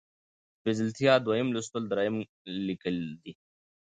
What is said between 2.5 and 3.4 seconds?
ليکل دي